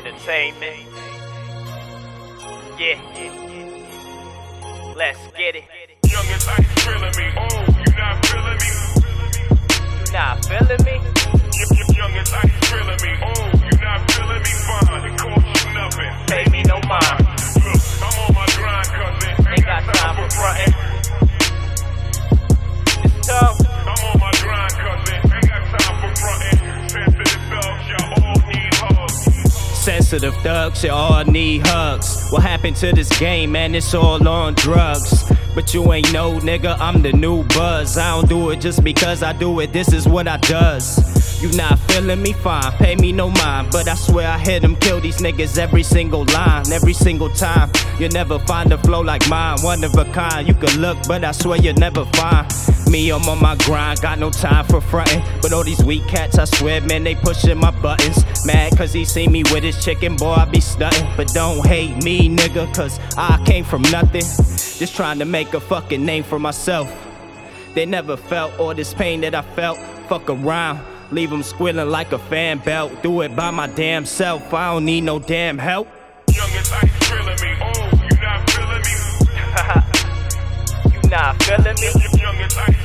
[0.00, 0.78] Entertainment.
[2.78, 2.96] Yeah.
[4.96, 5.64] Let's get it.
[6.10, 7.26] Young as ice feeling me.
[7.36, 8.70] Oh, you not feeling me?
[10.06, 11.19] You not feeling me?
[29.80, 32.28] Sensitive thugs, you all need hugs.
[32.28, 33.74] What happened to this game, man?
[33.74, 35.24] It's all on drugs.
[35.54, 37.96] But you ain't no nigga, I'm the new buzz.
[37.96, 41.42] I don't do it just because I do it, this is what I does.
[41.42, 42.34] You not feeling me?
[42.34, 43.68] Fine, pay me no mind.
[43.72, 47.72] But I swear I hit them, kill these niggas every single line, every single time.
[47.98, 50.46] You'll never find a flow like mine, one of a kind.
[50.46, 52.46] You can look, but I swear you'll never find.
[52.90, 55.22] Me, I'm on my grind, got no time for frontin'.
[55.40, 58.24] But all these weak cats, I swear, man, they pushin' my buttons.
[58.44, 61.16] Mad cause he see me with his chicken, boy, I be stuntin'.
[61.16, 64.22] But don't hate me, nigga, cause I came from nothing.
[64.22, 66.92] Just trying to make a fucking name for myself.
[67.74, 69.78] They never felt all this pain that I felt.
[70.08, 70.80] Fuck around,
[71.12, 73.04] leave them squealing like a fan belt.
[73.04, 75.86] Do it by my damn self, I don't need no damn help.
[76.34, 77.56] Young as ice feeling me.
[77.62, 79.96] Oh, you not feeling me?
[80.92, 81.88] You not feeling me?
[81.94, 82.79] Y- Young as ice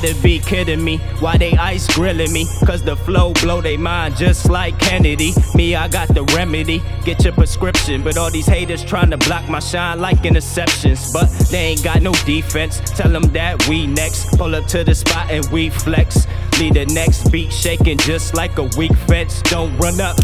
[0.00, 0.96] Gotta be kidding me.
[1.18, 2.46] Why they ice grilling me?
[2.64, 5.34] Cause the flow blow they mind just like Kennedy.
[5.54, 6.82] Me, I got the remedy.
[7.04, 8.02] Get your prescription.
[8.02, 11.12] But all these haters trying to block my shine like interceptions.
[11.12, 12.80] But they ain't got no defense.
[12.96, 14.38] Tell them that we next.
[14.38, 16.26] Pull up to the spot and we flex.
[16.58, 19.42] Lead the next beat shaking just like a weak fence.
[19.42, 20.16] Don't run up.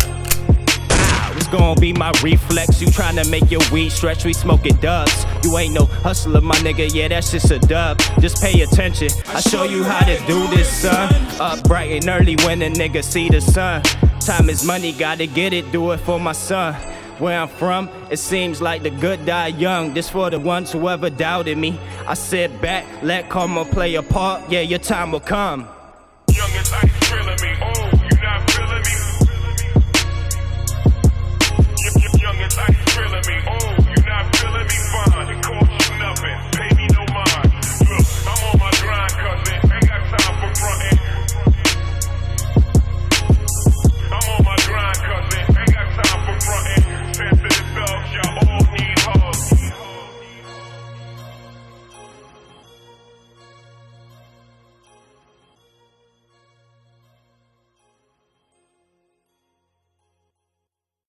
[1.57, 2.83] Gonna be my reflex.
[2.83, 5.25] You tryna make your weed stretch, we smoking dubs.
[5.43, 7.99] You ain't no hustler, my nigga, yeah, that's just a dub.
[8.21, 11.11] Just pay attention, I show you how to do this, son.
[11.41, 13.83] Up bright and early when a nigga see the sun.
[14.21, 16.75] Time is money, gotta get it, do it for my son.
[17.19, 19.95] Where I'm from, it seems like the good die young.
[19.95, 21.81] This for the ones who ever doubted me.
[22.07, 25.67] I sit back, let karma play a part, yeah, your time will come.